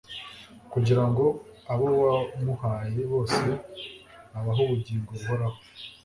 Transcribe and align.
kugira 0.71 1.03
ngo 1.09 1.25
abo 1.73 1.87
wamuhaye 2.03 2.99
bose' 3.11 3.41
abahe 4.37 4.61
ubugingo 4.65 5.09
buhoraho. 5.19 5.57